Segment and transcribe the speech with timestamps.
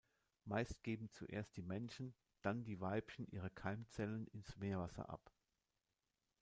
[0.45, 5.31] Meist geben zuerst die Männchen, dann die Weibchen ihre Keimzellen ins Meerwasser ab.